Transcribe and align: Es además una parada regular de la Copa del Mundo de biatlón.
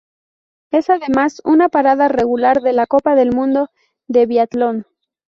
Es 0.71 0.89
además 0.89 1.43
una 1.45 1.69
parada 1.69 2.07
regular 2.07 2.61
de 2.61 2.73
la 2.73 2.87
Copa 2.87 3.13
del 3.13 3.35
Mundo 3.35 3.69
de 4.07 4.25
biatlón. 4.25 4.87